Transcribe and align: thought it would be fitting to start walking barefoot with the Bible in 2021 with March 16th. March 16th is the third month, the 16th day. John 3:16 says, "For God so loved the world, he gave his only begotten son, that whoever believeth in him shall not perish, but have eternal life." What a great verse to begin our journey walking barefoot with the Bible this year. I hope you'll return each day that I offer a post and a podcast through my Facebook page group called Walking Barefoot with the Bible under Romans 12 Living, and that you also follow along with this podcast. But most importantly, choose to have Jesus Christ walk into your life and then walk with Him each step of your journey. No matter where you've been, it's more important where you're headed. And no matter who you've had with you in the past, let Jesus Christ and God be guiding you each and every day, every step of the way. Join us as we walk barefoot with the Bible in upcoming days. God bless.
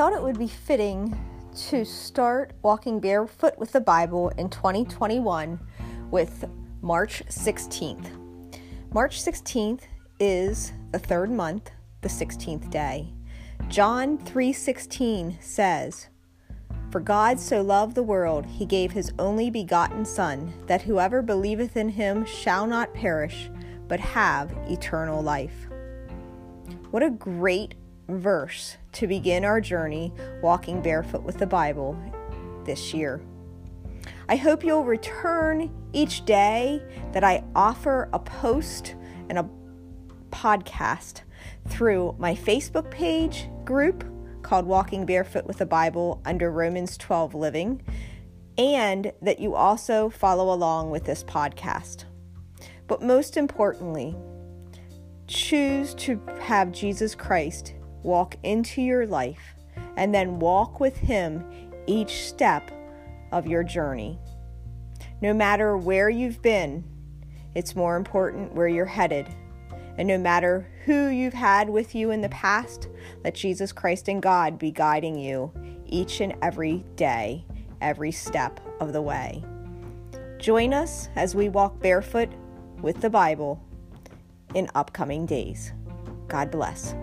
thought 0.00 0.14
it 0.14 0.22
would 0.22 0.38
be 0.38 0.48
fitting 0.48 1.14
to 1.54 1.84
start 1.84 2.54
walking 2.62 3.00
barefoot 3.00 3.58
with 3.58 3.70
the 3.72 3.80
Bible 3.82 4.30
in 4.38 4.48
2021 4.48 5.60
with 6.10 6.46
March 6.80 7.22
16th. 7.28 8.08
March 8.94 9.22
16th 9.22 9.82
is 10.18 10.72
the 10.92 10.98
third 10.98 11.30
month, 11.30 11.70
the 12.00 12.08
16th 12.08 12.70
day. 12.70 13.12
John 13.68 14.16
3:16 14.16 15.36
says, 15.38 16.08
"For 16.88 17.00
God 17.00 17.38
so 17.38 17.60
loved 17.60 17.94
the 17.94 18.02
world, 18.02 18.46
he 18.46 18.64
gave 18.64 18.92
his 18.92 19.12
only 19.18 19.50
begotten 19.50 20.06
son, 20.06 20.54
that 20.66 20.80
whoever 20.80 21.20
believeth 21.20 21.76
in 21.76 21.90
him 21.90 22.24
shall 22.24 22.66
not 22.66 22.94
perish, 22.94 23.50
but 23.86 24.00
have 24.00 24.50
eternal 24.66 25.20
life." 25.20 25.68
What 26.90 27.02
a 27.02 27.10
great 27.10 27.74
verse 28.18 28.76
to 28.92 29.06
begin 29.06 29.44
our 29.44 29.60
journey 29.60 30.12
walking 30.42 30.80
barefoot 30.80 31.22
with 31.22 31.38
the 31.38 31.46
Bible 31.46 31.96
this 32.64 32.92
year. 32.92 33.20
I 34.28 34.36
hope 34.36 34.64
you'll 34.64 34.84
return 34.84 35.70
each 35.92 36.24
day 36.24 36.82
that 37.12 37.24
I 37.24 37.44
offer 37.54 38.08
a 38.12 38.18
post 38.18 38.94
and 39.28 39.38
a 39.38 39.48
podcast 40.30 41.22
through 41.68 42.16
my 42.18 42.34
Facebook 42.34 42.90
page 42.90 43.48
group 43.64 44.04
called 44.42 44.66
Walking 44.66 45.04
Barefoot 45.04 45.46
with 45.46 45.58
the 45.58 45.66
Bible 45.66 46.20
under 46.24 46.50
Romans 46.50 46.96
12 46.96 47.34
Living, 47.34 47.82
and 48.56 49.12
that 49.22 49.38
you 49.38 49.54
also 49.54 50.10
follow 50.10 50.52
along 50.52 50.90
with 50.90 51.04
this 51.04 51.22
podcast. 51.22 52.04
But 52.86 53.02
most 53.02 53.36
importantly, 53.36 54.16
choose 55.26 55.94
to 55.94 56.20
have 56.40 56.72
Jesus 56.72 57.14
Christ 57.14 57.74
walk 58.02 58.36
into 58.42 58.82
your 58.82 59.06
life 59.06 59.54
and 59.96 60.14
then 60.14 60.38
walk 60.38 60.80
with 60.80 60.96
Him 60.96 61.44
each 61.86 62.22
step 62.26 62.70
of 63.32 63.46
your 63.46 63.62
journey. 63.62 64.18
No 65.20 65.34
matter 65.34 65.76
where 65.76 66.08
you've 66.08 66.40
been, 66.42 66.84
it's 67.54 67.76
more 67.76 67.96
important 67.96 68.54
where 68.54 68.68
you're 68.68 68.86
headed. 68.86 69.28
And 69.98 70.08
no 70.08 70.16
matter 70.16 70.66
who 70.84 71.08
you've 71.08 71.34
had 71.34 71.68
with 71.68 71.94
you 71.94 72.10
in 72.10 72.20
the 72.20 72.28
past, 72.30 72.88
let 73.24 73.34
Jesus 73.34 73.72
Christ 73.72 74.08
and 74.08 74.22
God 74.22 74.58
be 74.58 74.70
guiding 74.70 75.18
you 75.18 75.52
each 75.86 76.20
and 76.20 76.34
every 76.40 76.84
day, 76.96 77.44
every 77.80 78.12
step 78.12 78.60
of 78.80 78.92
the 78.92 79.02
way. 79.02 79.44
Join 80.38 80.72
us 80.72 81.08
as 81.16 81.34
we 81.34 81.48
walk 81.50 81.80
barefoot 81.80 82.30
with 82.80 83.00
the 83.02 83.10
Bible 83.10 83.62
in 84.54 84.70
upcoming 84.74 85.26
days. 85.26 85.72
God 86.28 86.50
bless. 86.50 86.94